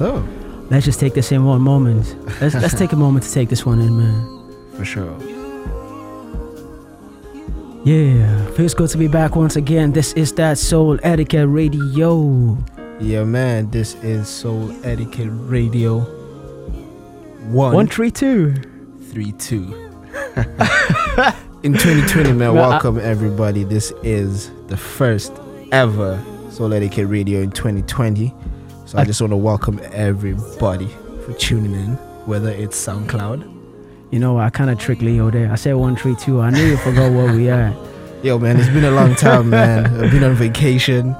[0.00, 0.22] Up?
[0.70, 2.16] Let's just take this in one moment.
[2.40, 4.54] Let's let's take a moment to take this one in, man.
[4.76, 5.16] For sure.
[7.84, 9.92] Yeah, feels good to be back once again.
[9.92, 12.56] This is that Souletiquette Radio.
[12.98, 13.68] Yeah, man.
[13.70, 16.00] This is Soul Etiquette Radio.
[17.50, 18.54] One, One three two.
[19.10, 19.64] three, two.
[21.62, 23.64] In 2020, man, I- welcome everybody.
[23.64, 25.32] This is the first
[25.70, 28.32] ever Souletiquette Radio in 2020.
[28.94, 30.86] So I just want to welcome everybody
[31.26, 31.94] for tuning in,
[32.26, 33.42] whether it's SoundCloud.
[34.12, 35.50] You know, I kind of tricked Leo there.
[35.50, 36.40] I said one three two.
[36.40, 37.74] I knew you forgot where we are.
[38.22, 39.86] Yo, man, it's been a long time, man.
[40.00, 41.16] I've been on vacation,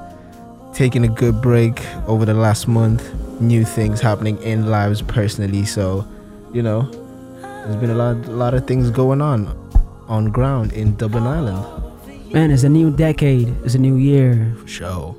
[0.73, 3.13] taking a good break over the last month.
[3.41, 6.07] New things happening in lives personally, so
[6.53, 6.83] you know,
[7.41, 9.49] there's been a lot, a lot of things going on
[10.07, 12.33] on ground in Dublin Ireland.
[12.33, 13.49] Man, it's a new decade.
[13.65, 14.55] It's a new year.
[14.61, 15.17] For sure.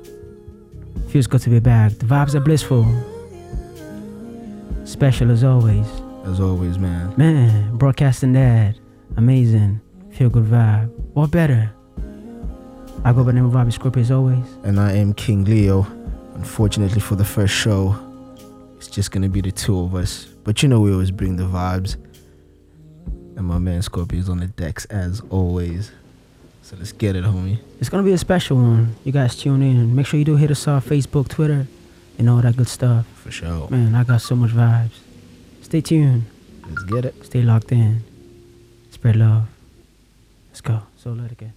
[1.08, 1.92] Feels good to be back.
[1.92, 2.84] The vibes are blissful.
[4.84, 5.86] Special as always.
[6.24, 7.14] As always, man.
[7.16, 8.76] Man, broadcasting that.
[9.16, 9.80] Amazing.
[10.10, 10.88] Feel good vibe.
[11.14, 11.72] What better?
[13.04, 14.44] I go by the name of Abi Scorpio as always.
[14.64, 15.86] And I am King Leo.
[16.34, 17.94] Unfortunately, for the first show,
[18.76, 20.24] it's just gonna be the two of us.
[20.44, 21.96] But you know, we always bring the vibes.
[23.36, 25.92] And my man Scorpio is on the decks as always.
[26.66, 27.58] So let's get it, homie.
[27.78, 28.96] It's gonna be a special one.
[29.04, 29.94] You guys tune in.
[29.94, 31.68] Make sure you do hit us off Facebook, Twitter,
[32.18, 33.06] and all that good stuff.
[33.22, 33.68] For sure.
[33.70, 34.98] Man, I got so much vibes.
[35.62, 36.24] Stay tuned.
[36.68, 37.24] Let's get it.
[37.24, 38.02] Stay locked in.
[38.90, 39.46] Spread love.
[40.48, 40.82] Let's go.
[40.96, 41.50] So let it go.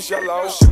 [0.00, 0.60] Fellows.
[0.62, 0.67] My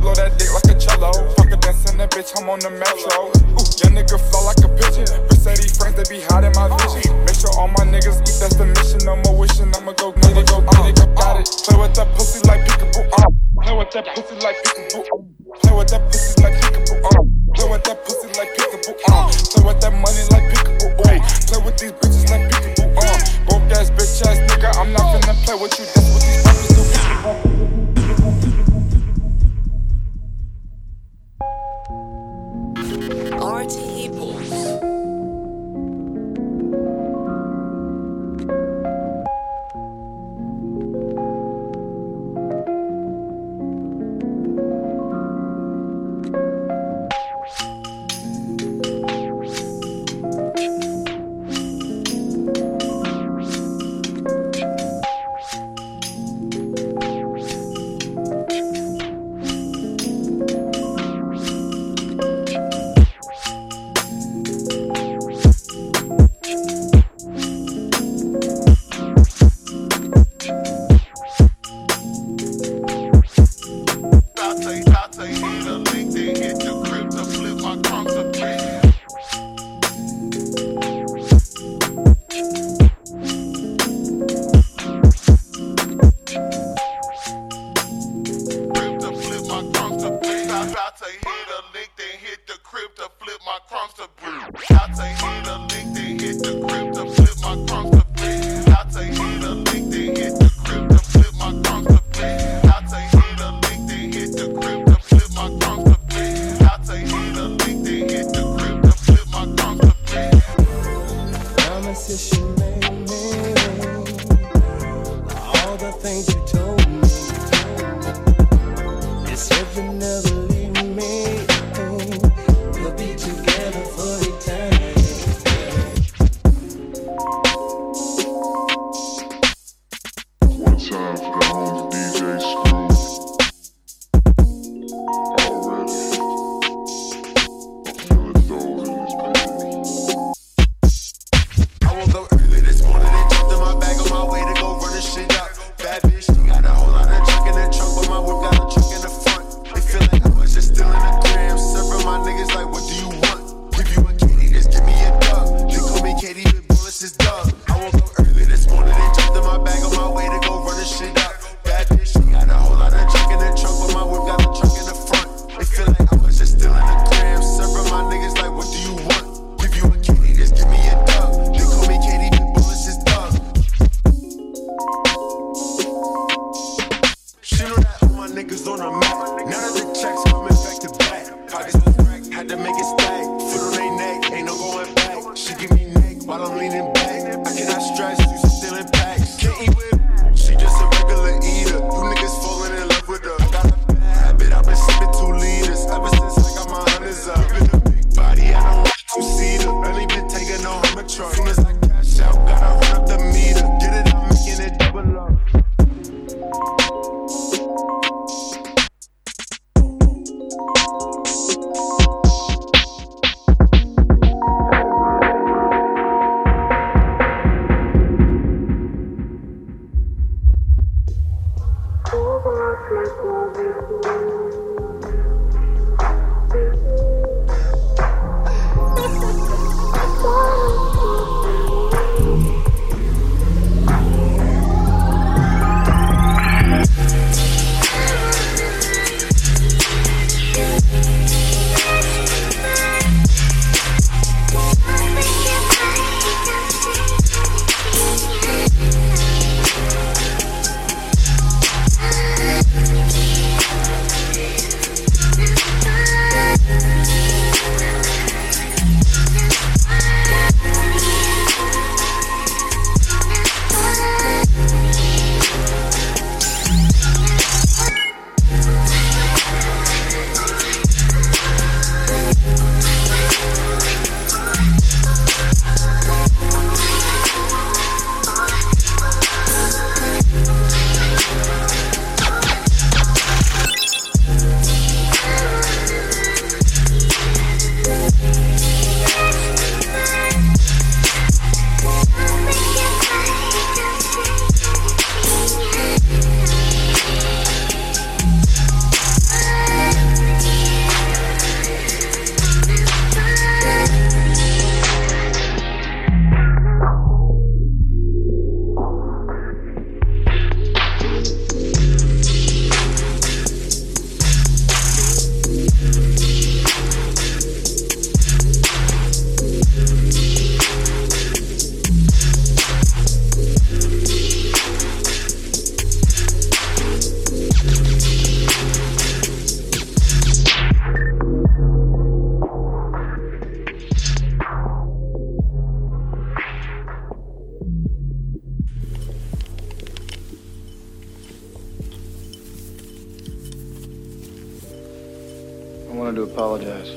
[346.37, 346.91] apologize.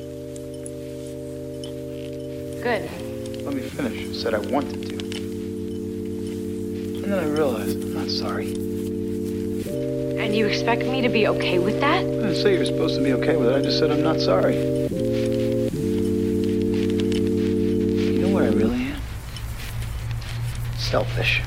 [2.63, 2.91] Good.
[3.43, 4.07] Let me finish.
[4.07, 4.97] I said I wanted to.
[6.97, 8.53] And then I realized I'm not sorry.
[10.23, 12.01] And you expect me to be okay with that?
[12.01, 13.55] I didn't say you're supposed to be okay with it.
[13.55, 14.57] I just said I'm not sorry.
[18.13, 19.01] You know what I really am?
[20.77, 21.41] Selfish.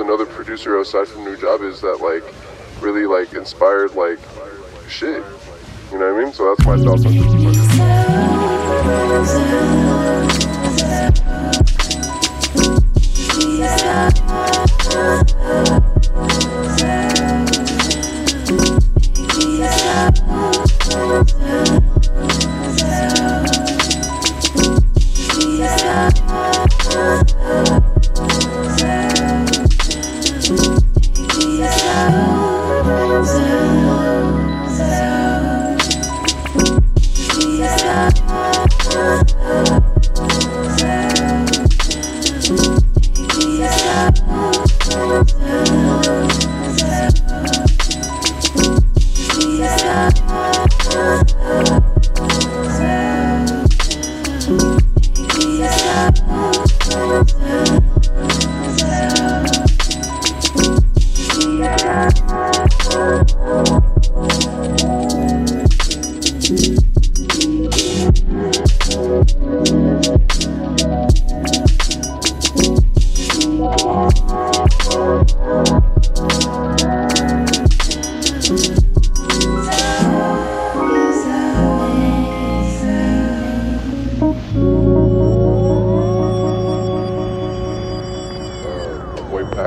[0.00, 2.24] another producer aside from New Job is that like
[2.82, 4.18] really like inspired like
[4.88, 5.22] shit.
[5.92, 6.32] You know what I mean?
[6.32, 7.49] So that's my thoughts on this.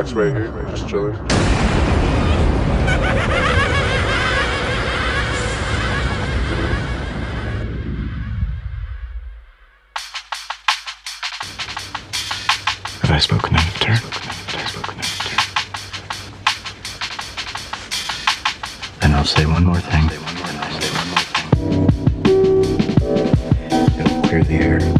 [0.03, 1.13] relax right here, just chilling.
[13.01, 13.99] Have I spoken out of turn?
[18.99, 20.09] Then I'll say one more thing.
[23.99, 24.92] It'll clear the air.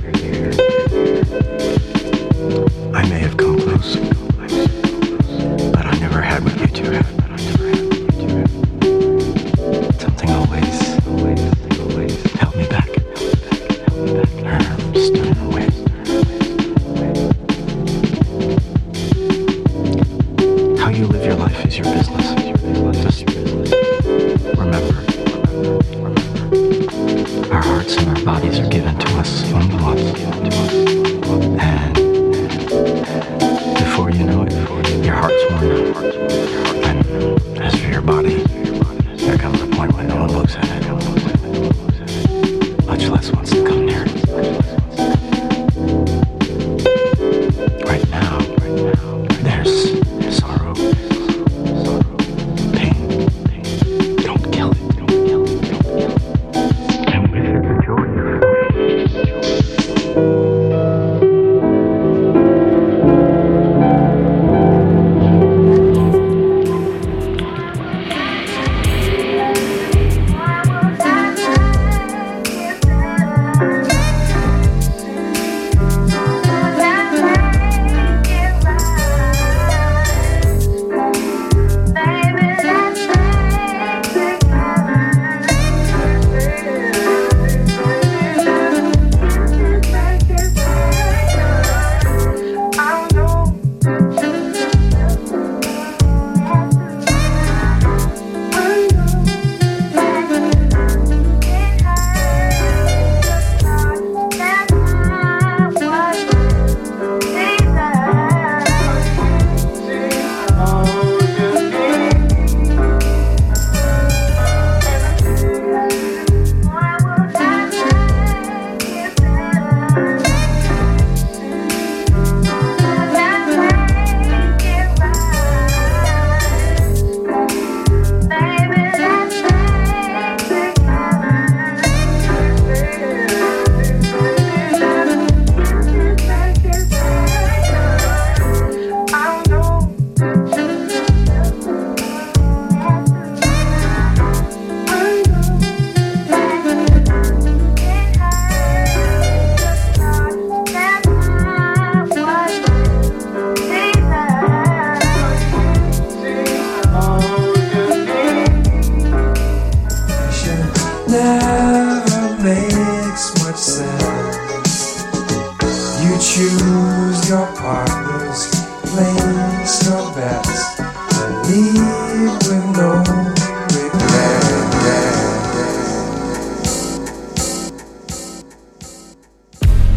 [168.93, 173.03] Place your bets, and leave with no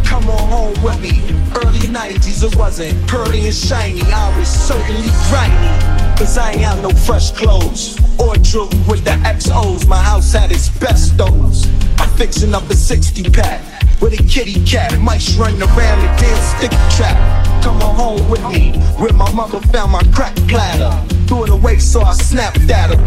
[0.05, 1.21] Come on home with me.
[1.57, 4.01] Early 90s, it wasn't pearly and shiny.
[4.01, 6.17] I was certainly grimy.
[6.17, 7.99] Cause I ain't have no fresh clothes.
[8.19, 9.87] Or jewelry with the XOs.
[9.87, 11.67] My house had its best those.
[11.99, 13.61] I'm fixing up a 60 pack.
[14.01, 14.99] With a kitty cat.
[14.99, 17.56] Mice running around the damn sticky trap.
[17.67, 18.79] Come on home with me.
[18.97, 20.95] Where my mother found my crack platter.
[21.27, 23.01] Threw it away so I snapped at her.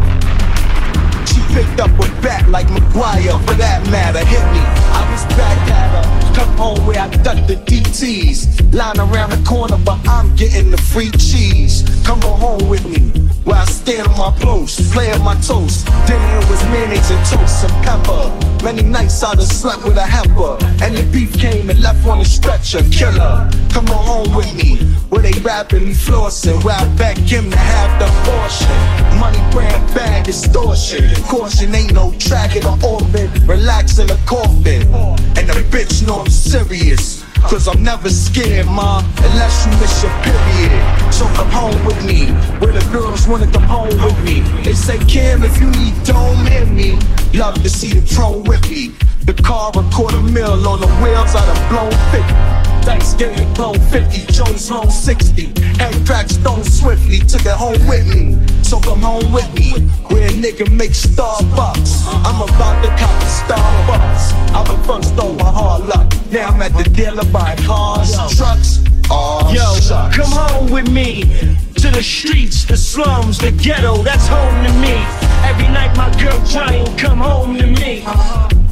[1.26, 4.20] She picked up with bat like McGwire, for that matter.
[4.20, 6.36] Hit me, I was back at her.
[6.36, 8.74] Come home where I ducked the DTs.
[8.74, 11.84] Line around the corner, but I'm getting the free cheese.
[12.10, 13.12] Come on home with me,
[13.44, 15.86] where I stand on my post, play on my toast.
[16.08, 18.64] Dinner was mayonnaise and toast and pepper.
[18.64, 20.58] Many nights I done slept with a heifer.
[20.84, 22.82] And the beef came and left on the stretcher.
[22.90, 24.78] Killer, come on home with me,
[25.10, 26.64] where they rapidly flossing.
[26.64, 29.20] Where I beg him to have the portion.
[29.20, 31.14] Money brand bag distortion.
[31.26, 33.30] Caution ain't no track tracking or orbit.
[33.46, 34.82] Relax in a coffin.
[35.38, 37.19] And the bitch know I'm serious.
[37.48, 41.14] Cause I'm never scared, ma, unless you miss your period.
[41.14, 42.28] So come home with me,
[42.60, 44.42] where the girls wanna come home with me.
[44.64, 47.00] They say, Kim, if you need dome in me,
[47.34, 48.94] love to see the throne with me.
[49.26, 52.59] The car a quarter mil on the wheels, I done blown 50.
[52.90, 55.54] Thanksgiving blown 50, Jones home 60.
[55.78, 58.36] Head crack stone swiftly, took it home with me.
[58.64, 59.74] So come home with me,
[60.10, 62.08] where a nigga make Starbucks.
[62.26, 64.34] I'm about to cop a Starbucks.
[64.56, 66.12] I been first on my hard luck.
[66.32, 68.84] Now I'm at the dealer buying cars, trucks.
[69.12, 70.16] Oh, Yo, shucks.
[70.16, 71.26] come home with me
[71.76, 73.98] to the streets, the slums, the ghetto.
[74.02, 74.96] That's home to me.
[75.46, 78.04] Every night my girl crying, come home to me.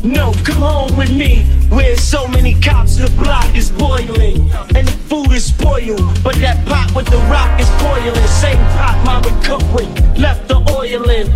[0.04, 1.43] No, come home with me.
[1.70, 6.24] Where so many cops, the block is boiling, and the food is spoiled.
[6.24, 8.28] But that pot with the rock is boiling.
[8.28, 11.28] Same pot mama cooked with, left the oil in.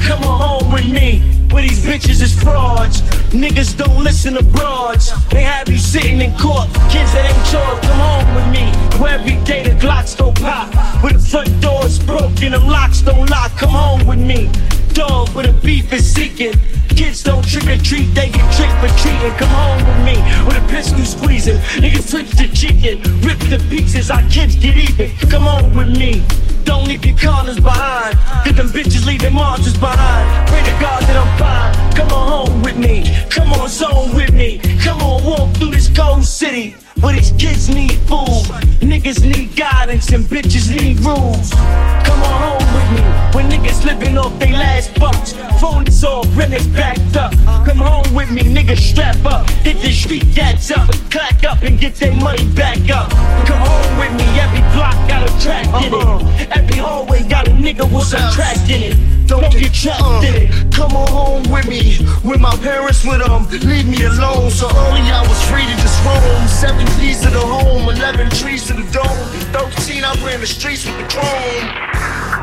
[0.00, 3.02] Come home with me, where these bitches is frauds.
[3.32, 5.12] Niggas don't listen to broads.
[5.28, 6.68] They have you sitting in court.
[6.88, 8.72] Kids that ain't yours, come home with me.
[9.00, 10.72] Where every day the Glocks don't pop.
[11.02, 13.50] Where the front door's broken, them locks don't lock.
[13.58, 14.48] Come home with me.
[14.96, 16.54] Dog where the beef is seeking.
[16.88, 19.36] Kids don't trick or treat, they get tricked for treating.
[19.36, 20.16] Come home with me,
[20.46, 21.58] with a pistol squeezing.
[21.84, 25.10] Niggas flip the chicken, rip the pieces, our kids get even.
[25.28, 26.24] Come home with me.
[26.64, 28.16] Don't leave your corners behind.
[28.46, 30.48] Cause them bitches their monsters behind.
[30.48, 31.94] Pray to God that I'm fine.
[31.94, 33.04] Come on home with me.
[33.28, 34.60] Come on zone with me.
[34.82, 36.74] Come on walk through this cold city.
[37.00, 38.46] Where these kids need food.
[38.80, 41.50] Niggas need guidance and bitches need rules.
[41.50, 43.02] Come on home with me.
[43.34, 45.32] When niggas living off they last bucks.
[45.60, 47.32] Phone is off, rent is backed up.
[47.66, 49.48] Come home with me, niggas strap up.
[49.66, 50.88] Hit the street cats up.
[51.10, 53.10] Clack up and get their money back up.
[53.46, 55.94] Come home with me, every block got a track in it.
[55.94, 56.46] Uh-huh.
[56.52, 59.26] Every hallway got a nigga with some track in it.
[59.26, 60.72] Don't get trapped uh, in it.
[60.72, 63.48] Come on home with me, with my parents with them.
[63.68, 64.50] Leave me alone.
[64.50, 66.46] So early I was free to just roam.
[66.46, 69.18] Seven P's to the home, eleven trees to the dome.
[69.52, 71.68] Thirteen I ran the streets with the chrome.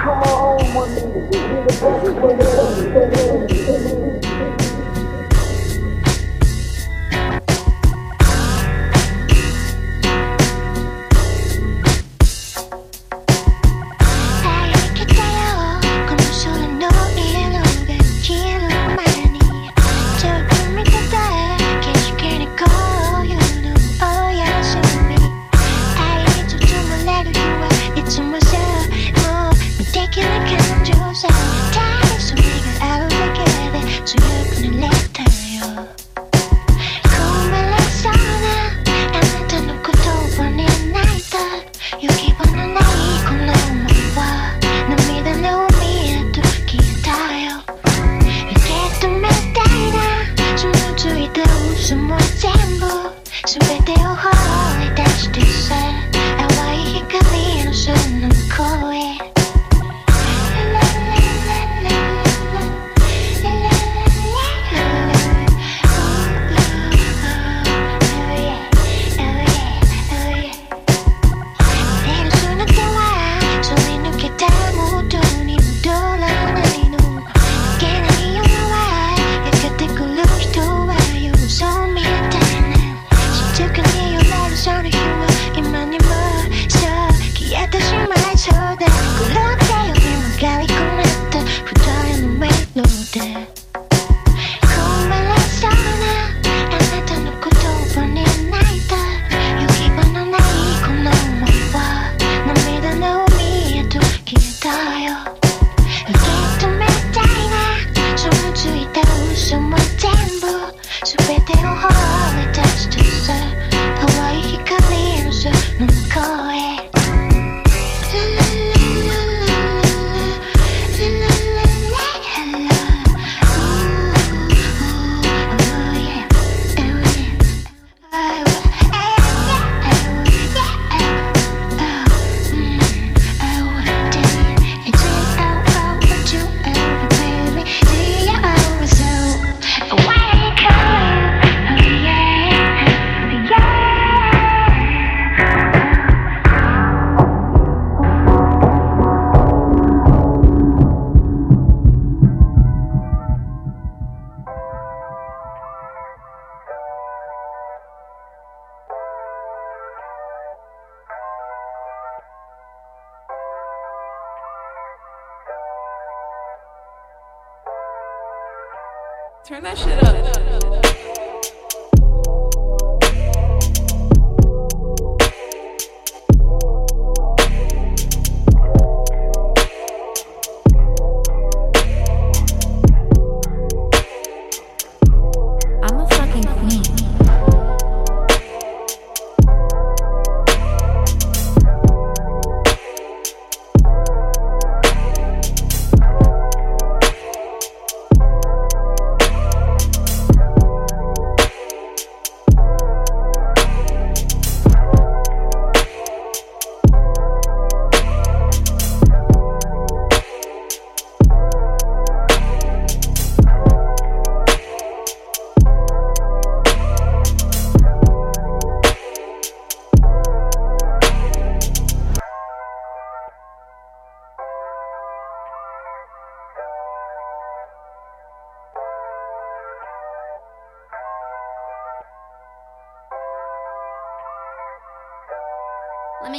[0.04, 0.92] Come on home with
[4.12, 4.23] me.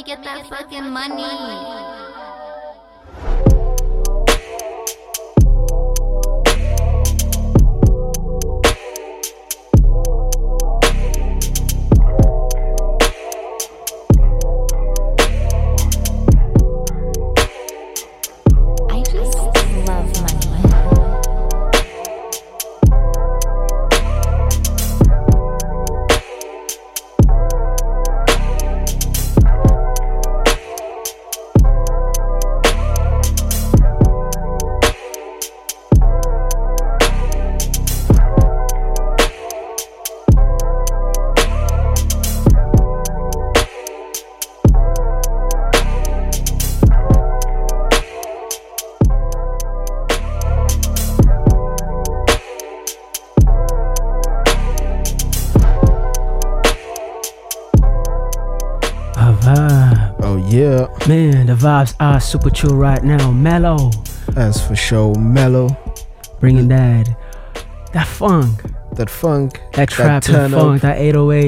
[0.05, 2.04] Get that fucking money.
[61.55, 63.31] Vibes are super chill right now.
[63.31, 63.91] Mellow.
[64.29, 65.15] That's for sure.
[65.15, 65.69] Mellow.
[66.39, 67.07] Bringing that
[67.93, 68.61] that funk.
[68.93, 69.59] That funk.
[69.73, 70.59] That trap and up.
[70.61, 71.43] funk, that 808.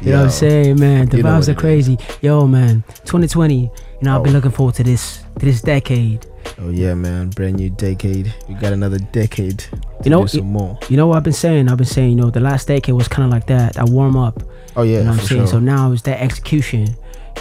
[0.00, 1.06] You know what I'm saying, man?
[1.08, 1.60] The You vibes are it is.
[1.60, 1.98] crazy.
[2.20, 3.54] Yo, man, 2020.
[3.62, 3.70] You
[4.02, 4.36] know, I've been Oh.
[4.36, 6.26] looking forward to this to this decade.
[6.60, 7.30] Oh yeah, man.
[7.30, 8.32] Brand new decade.
[8.48, 9.64] We got another decade.
[10.04, 10.78] You know, some more.
[10.88, 11.68] You know what I've been saying?
[11.68, 14.16] I've been saying, you know, the last decade was kind of like that, that warm
[14.16, 14.42] up.
[14.76, 15.40] Oh yeah, you know what I'm saying?
[15.42, 15.46] sure.
[15.46, 16.94] So now it's that execution.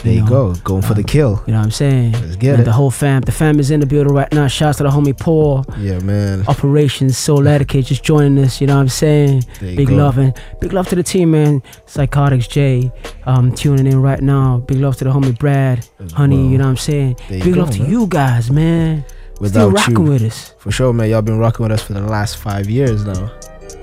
[0.04, 0.28] There you know.
[0.28, 0.54] go.
[0.64, 1.42] Going for the kill.
[1.48, 2.12] You know what I'm saying?
[2.14, 2.64] Let's get Man, it.
[2.66, 4.48] The whole fam, the fam is in the building right now.
[4.48, 5.66] Shouts to the homie Paul.
[5.80, 6.46] Yeah, man.
[6.48, 8.60] Operations Souletiquette just joining us.
[8.60, 9.44] You know what I'm saying?
[9.62, 9.96] You Big go.
[9.96, 11.64] love and big love to the team, man.
[11.86, 12.92] Psychotics J,
[13.26, 14.58] um, tuning in right now.
[14.68, 16.36] Big love to the homie Brad, Honey.
[16.38, 16.46] well.
[16.46, 17.18] You know what I'm saying?
[17.30, 19.06] There you Big go, love to you guys, man.
[19.44, 20.12] Still rocking you.
[20.12, 20.54] with us.
[20.60, 21.10] For sure, man.
[21.10, 23.32] Y'all been rocking with us for the last five years now.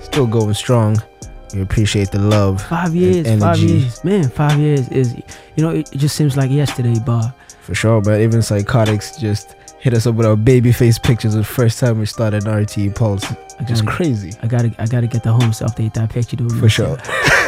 [0.03, 0.97] Still going strong.
[1.55, 2.63] We appreciate the love.
[2.63, 4.29] Five years, five years, man.
[4.29, 5.15] Five years is,
[5.57, 9.57] you know, it, it just seems like yesterday, but For sure, but even psychotics just
[9.81, 13.25] hit us up with our baby face pictures the first time we started RTE Pulse.
[13.67, 14.33] Just crazy.
[14.43, 16.53] I gotta, I gotta get the homes to update that picture, dude.
[16.53, 16.97] For sure.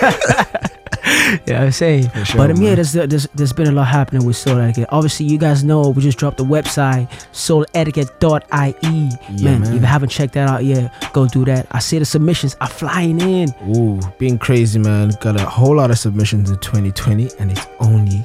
[1.47, 2.11] Yeah, I'm saying.
[2.25, 4.87] Sure, but um, yeah, there's, there's there's been a lot happening with Souletiquette.
[4.91, 9.19] Obviously, you guys know we just dropped the website souletiquette.ie.
[9.37, 9.75] Yeah, man, man.
[9.75, 11.67] if you haven't checked that out yet, go do that.
[11.71, 13.49] I see the submissions are flying in.
[13.75, 15.13] Ooh, being crazy, man.
[15.21, 18.25] Got a whole lot of submissions in 2020, and it's only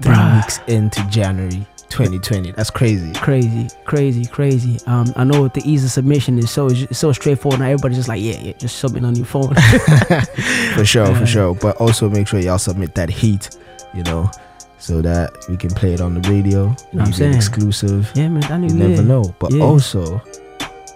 [0.00, 0.36] three Bruh.
[0.36, 2.52] weeks into January 2020.
[2.52, 3.12] That's crazy.
[3.14, 4.78] Crazy, crazy, crazy.
[4.86, 7.60] Um, I know the ease of submission is so so straightforward.
[7.60, 9.54] Now everybody's just like, yeah, yeah, just submit on your phone.
[10.74, 11.18] For sure, Yeah.
[11.18, 11.54] for sure.
[11.54, 13.56] But also make sure y'all submit that heat,
[13.94, 14.30] you know,
[14.78, 16.74] so that we can play it on the radio.
[16.92, 17.34] know I'm saying?
[17.34, 18.10] exclusive.
[18.14, 18.68] yeah, man, I knew.
[18.68, 19.34] You never know.
[19.38, 19.62] But Yeah.
[19.64, 20.20] also,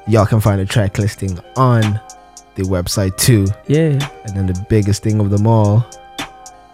[0.07, 2.01] y'all can find a track listing on
[2.57, 3.47] the website too.
[3.69, 5.87] yeah, And then the biggest thing of them all,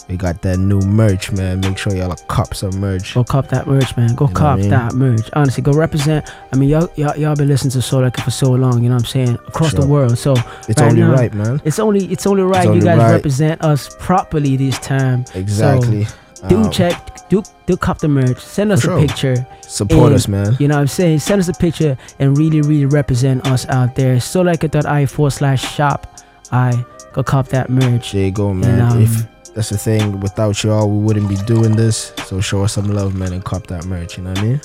[0.08, 1.60] we got that new merch, man.
[1.60, 3.14] Make sure y'all cop some merch.
[3.14, 4.14] Go cop that merch, man.
[4.14, 4.70] Go You know cop I mean?
[4.70, 5.30] that merch.
[5.32, 6.30] Honestly, go represent.
[6.52, 8.82] I mean, y'all, y'all, y'all been listening to Souletiquette for so long.
[8.82, 9.34] You know what I'm saying?
[9.48, 10.18] Across the world.
[10.18, 10.34] So
[10.68, 11.60] It's right only now, right, man.
[11.64, 12.64] It's only, it's only right.
[12.64, 13.12] you only guys right.
[13.12, 15.24] represent us properly this time.
[15.34, 16.04] Exactly.
[16.04, 16.14] So,
[16.48, 18.38] do Um, check, do, do cop the merch.
[18.38, 19.06] Send us For a sure.
[19.08, 19.46] picture.
[19.62, 20.54] Support and, us, man.
[20.60, 21.20] You know what I'm saying?
[21.20, 24.16] Send us a picture and really, really represent us out there.
[24.16, 26.20] Souletiquette.i forward slash shop.
[26.52, 26.84] I
[27.14, 28.12] go cop that merch.
[28.12, 28.80] There you go, man.
[28.82, 32.12] um, if that's the thing, without y'all, we wouldn't be doing this.
[32.26, 34.18] So show us some love, man, and cop that merch.
[34.18, 34.60] You know what I mean?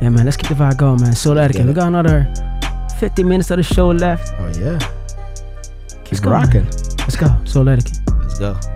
[0.00, 0.24] Yeah, man.
[0.24, 1.12] Let's keep the vibe going, man.
[1.12, 1.52] Souletiquette.
[1.52, 2.32] get We got another
[2.98, 4.32] 50 minutes of the show left.
[4.38, 4.78] Oh yeah.
[6.04, 6.42] Keep Let's Keep go, man.
[6.42, 6.64] rocking.
[6.98, 7.26] Let's go.
[7.44, 8.00] Souletiquette.
[8.22, 8.73] Let's go.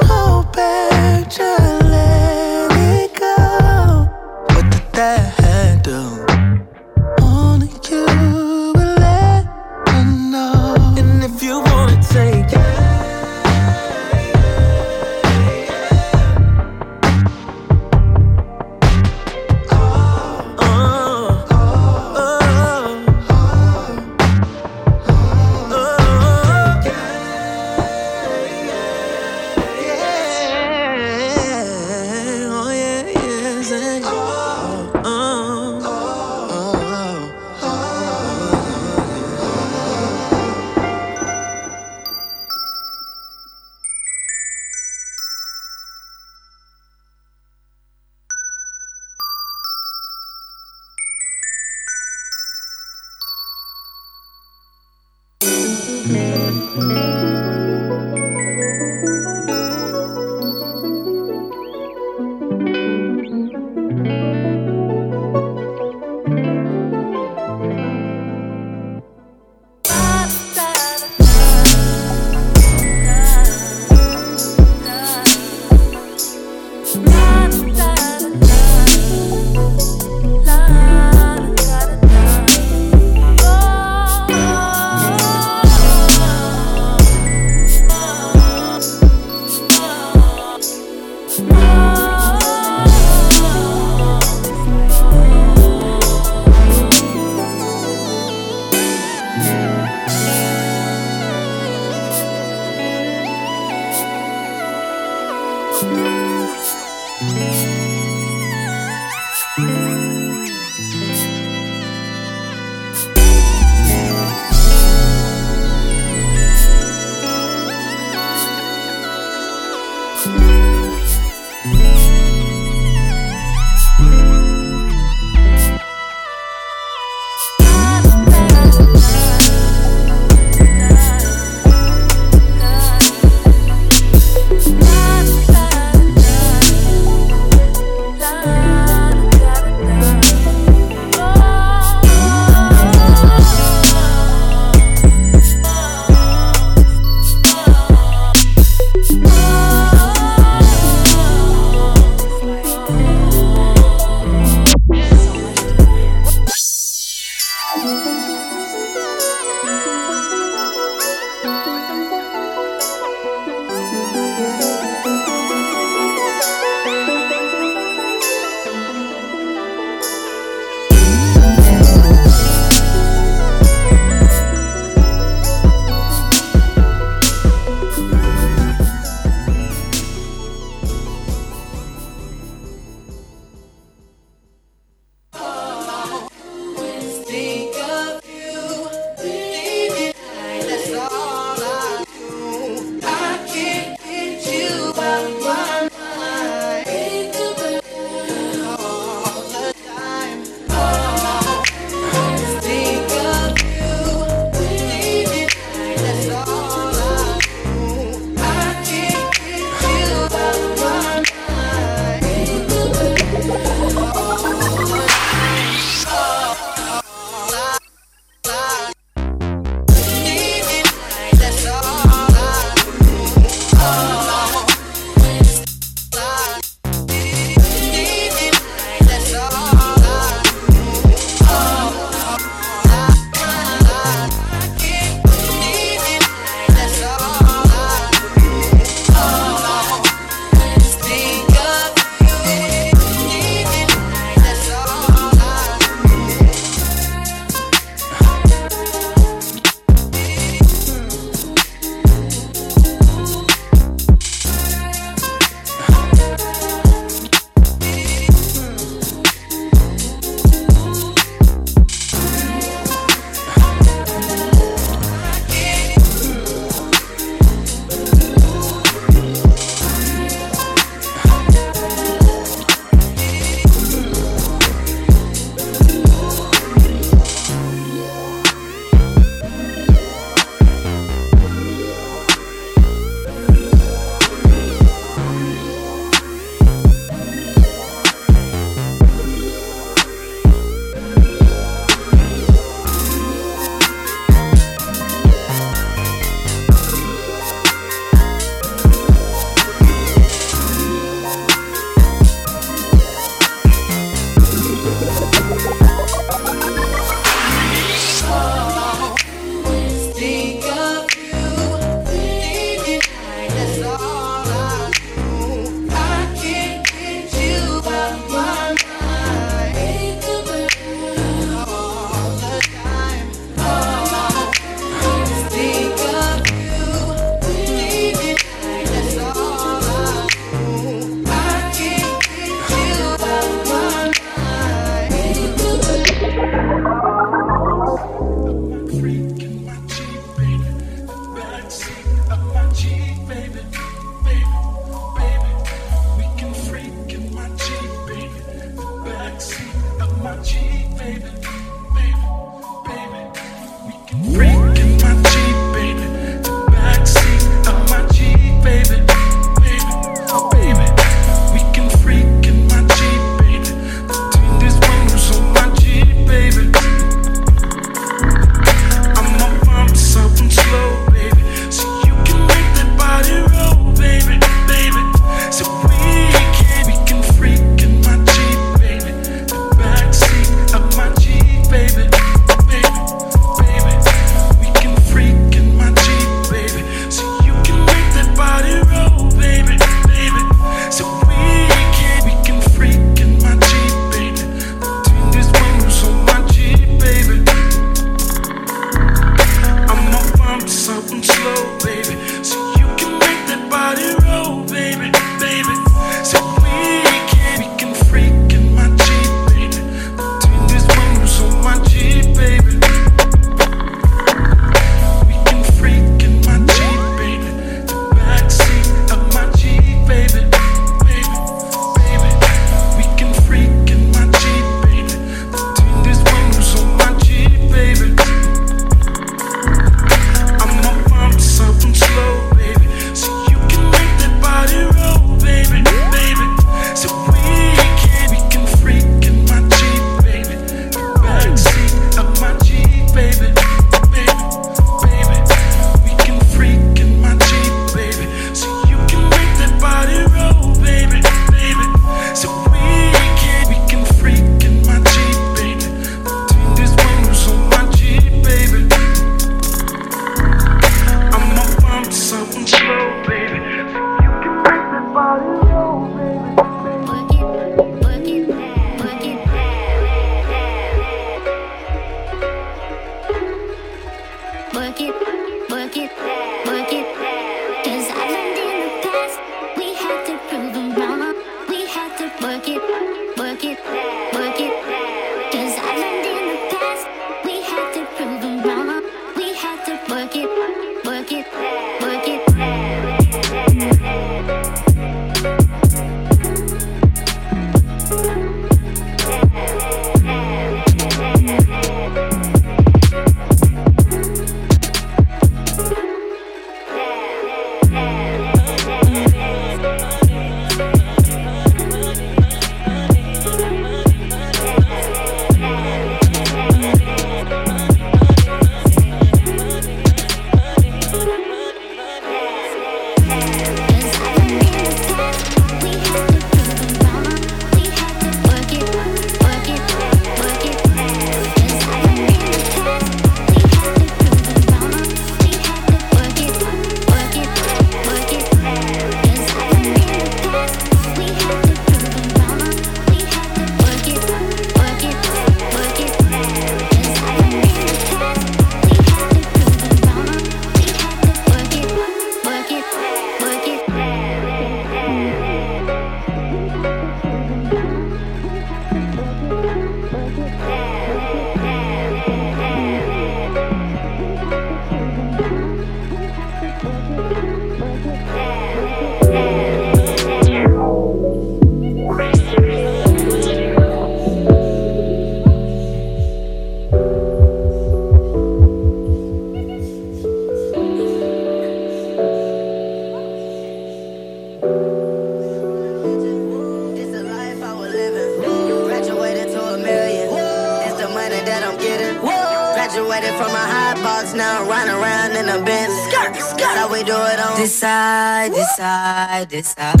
[598.78, 600.00] side to side.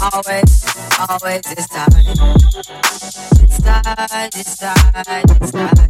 [0.00, 0.52] Always,
[1.08, 1.92] always to side.
[3.50, 5.88] Side to side to side.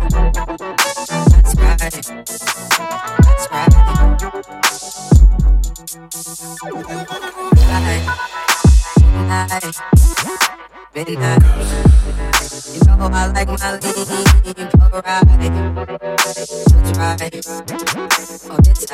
[1.29, 1.93] That's right.
[3.27, 3.73] That's right.
[7.53, 8.05] Midnight.
[10.95, 11.43] Midnight.
[12.73, 15.25] You know I like my lean right,
[16.65, 17.23] that's right,
[18.51, 18.87] on its.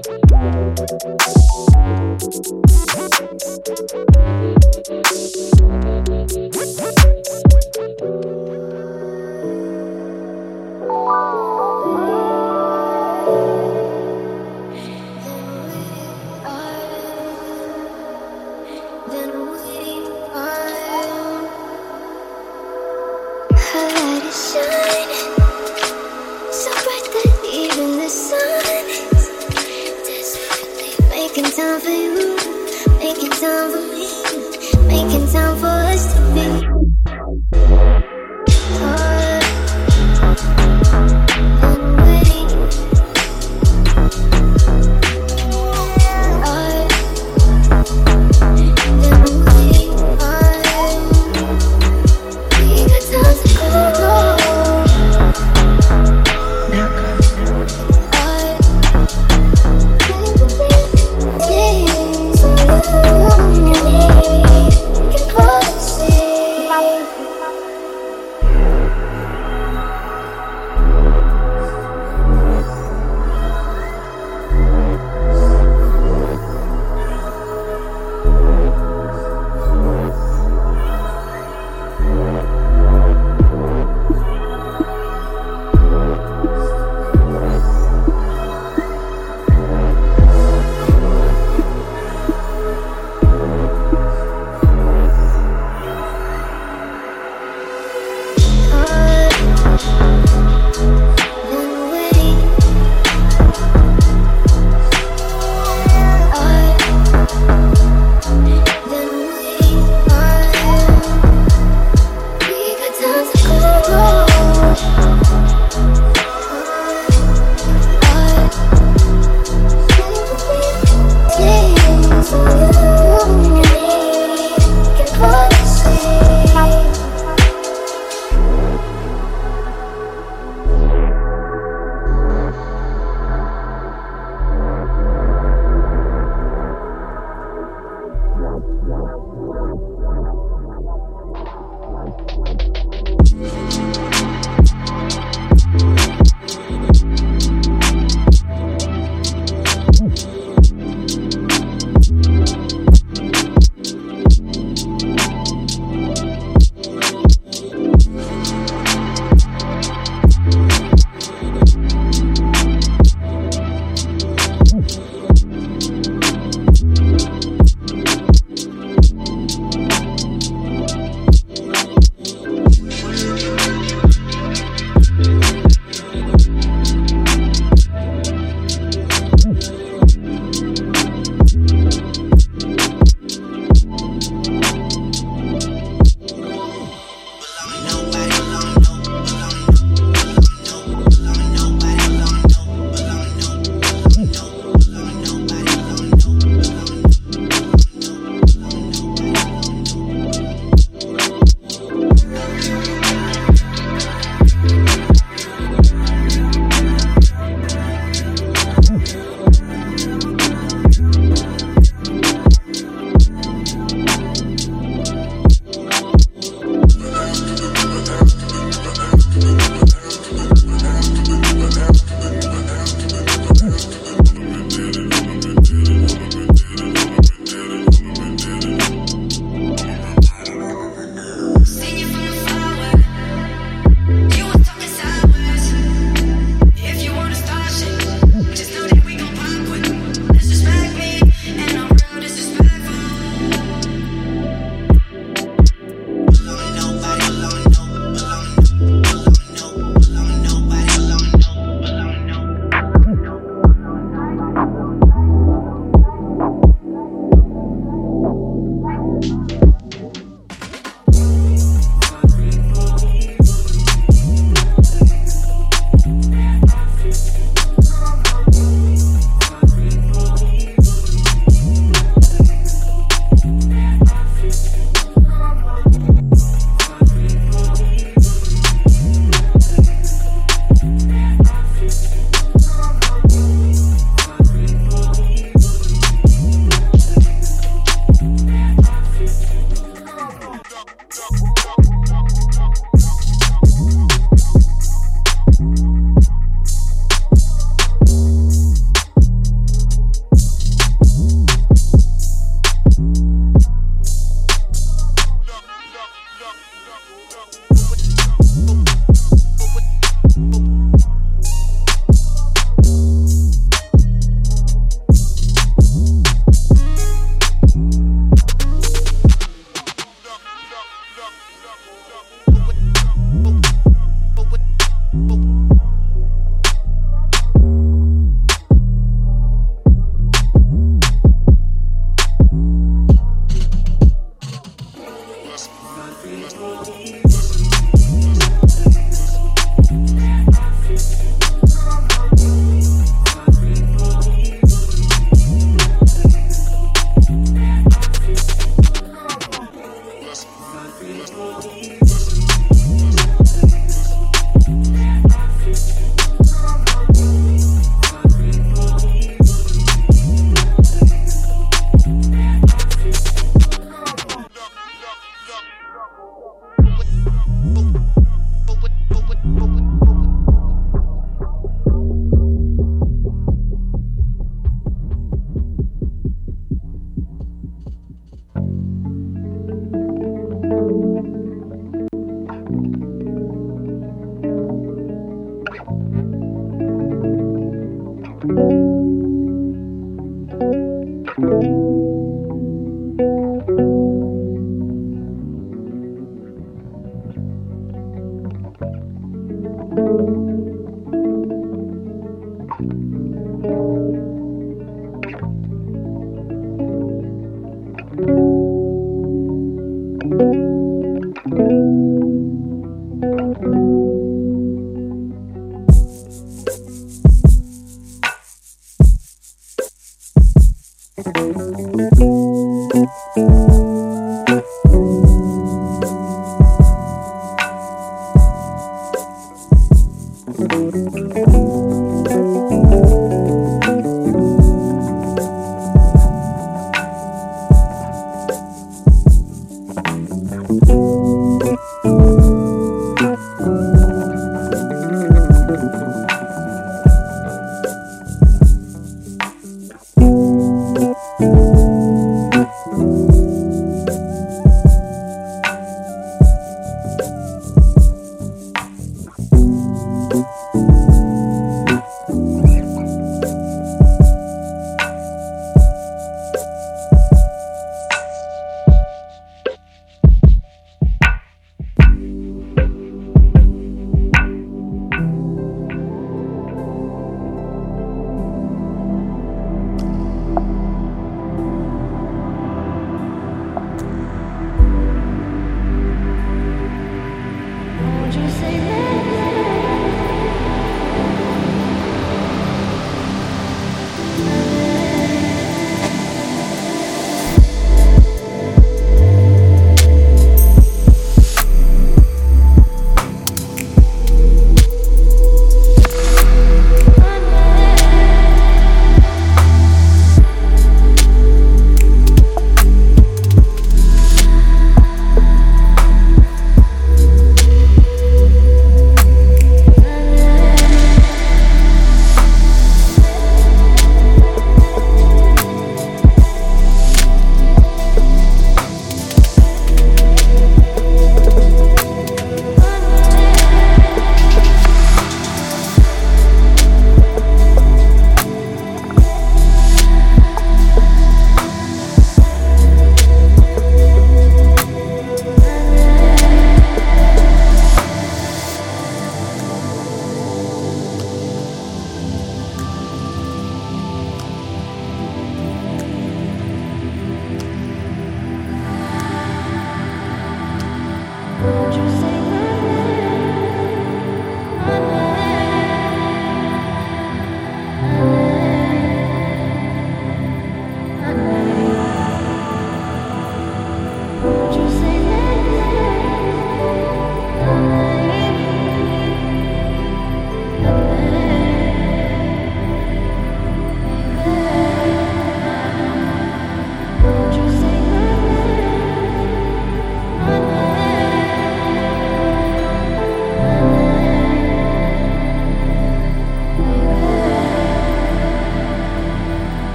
[2.87, 2.98] you.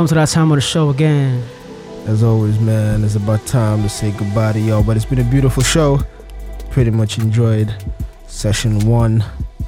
[0.00, 1.42] Man, to that time of the show again.
[2.06, 4.82] As always, man, it's about time to say goodbye to y'all.
[4.82, 6.00] But it's been a beautiful show.
[6.70, 7.74] Pretty much enjoyed
[8.26, 9.22] session one,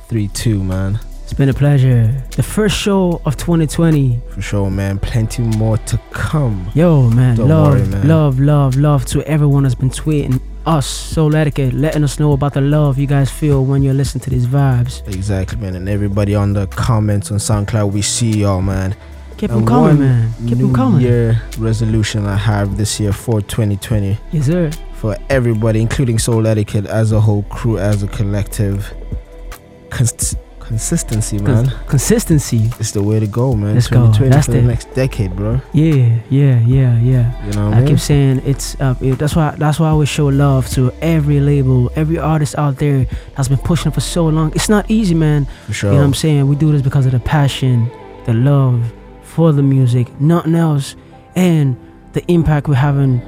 [0.09, 0.99] three, two, man.
[1.25, 2.15] It's been a pleasure.
[2.35, 4.23] The first show of 2020.
[4.31, 4.99] For sure, man.
[5.01, 6.71] Plenty more to come.
[6.75, 8.09] Yo, man, Don't love, worry, man.
[8.09, 12.63] love, love, love to everyone that's been tweeting us, Souletiquette, letting us know about the
[12.63, 15.07] love you guys feel when you're listening to these vibes.
[15.09, 15.75] Exactly, man.
[15.77, 18.97] And everybody on the comments on SoundCloud, we see y'all, man.
[19.43, 20.33] Keep And them coming, man.
[20.47, 21.01] Keep them coming.
[21.01, 24.71] Year resolution I have this year for 2020 Yes, sir.
[24.95, 28.95] for everybody, including Souletiquette as a whole crew, as a collective.
[29.91, 31.67] Cons- consistency, man.
[31.67, 32.71] Cons- consistency.
[32.79, 33.75] It's the way to go, man.
[33.75, 33.97] Let's go.
[34.13, 35.61] 2020 That's for the next decade, bro.
[35.73, 37.47] Yeah, yeah, yeah, yeah.
[37.47, 37.89] You know what I I mean?
[37.89, 41.41] keep saying it's uh, it- that's why that's why I always show love to every
[41.41, 44.53] label, every artist out there that's been pushing for so long.
[44.55, 45.49] It's not easy, man.
[45.67, 45.91] For sure.
[45.91, 46.47] You know what I'm saying?
[46.47, 47.91] We do this because of the passion,
[48.27, 48.81] the love
[49.33, 50.95] for the music, nothing else,
[51.35, 51.77] and
[52.13, 53.21] the impact we're having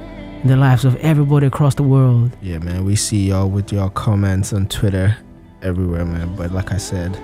[0.43, 2.31] in the lives of everybody across the world.
[2.41, 2.85] Yeah, man.
[2.85, 5.17] We see y'all with your comments on Twitter,
[5.63, 6.35] everywhere, man.
[6.35, 7.19] But like I said,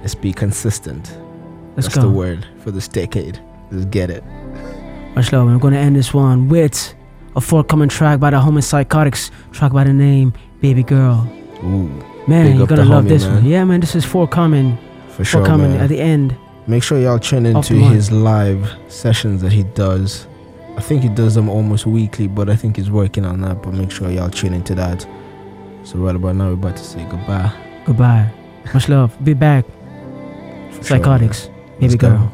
[0.00, 1.14] let's be consistent.
[1.76, 2.02] Let's That's go.
[2.02, 3.38] the word for this decade.
[3.70, 4.24] Let's get it.
[5.14, 5.46] Much love.
[5.46, 6.94] and We're gonna end this one with
[7.36, 10.32] a forthcoming track by the Homie Psychotics, track by the name
[10.62, 11.30] Baby Girl.
[11.62, 11.88] Ooh.
[12.26, 13.34] Man, you're gonna love homie, this man.
[13.34, 13.44] one.
[13.44, 14.78] Yeah, man, this is forthcoming.
[15.10, 15.80] For sure, forthcoming man.
[15.80, 16.34] at the end.
[16.66, 20.26] Make sure y'all tune into his live sessions that he does.
[20.76, 23.62] I think he does them almost weekly, but I think he's working on that.
[23.62, 25.06] But make sure y'all tune into that.
[25.82, 27.52] So right about now, we're about to say goodbye.
[27.84, 28.30] Goodbye.
[28.72, 29.16] Much love.
[29.24, 29.64] Be back.
[30.74, 31.48] Sure, Psychotics.
[31.48, 31.56] man.
[31.56, 32.08] Baby Let's go.
[32.10, 32.32] girl.